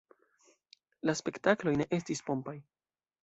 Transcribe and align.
La 1.09 1.15
spektakloj 1.19 1.75
ne 1.81 1.87
estis 1.99 2.25
pompaj. 2.31 2.57